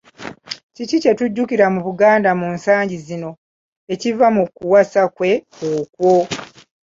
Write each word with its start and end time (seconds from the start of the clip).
Kiki 0.75 0.97
kye 1.03 1.13
tujjukira 1.19 1.65
mu 1.73 1.79
Buganda 1.87 2.29
mu 2.39 2.47
nsangi 2.55 2.95
zino 3.05 3.29
ekiva 3.93 4.27
ku 4.35 4.43
kuwasa 4.57 5.01
kwe 5.15 5.31
okwo? 5.73 6.13